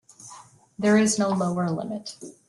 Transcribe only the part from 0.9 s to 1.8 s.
is no lower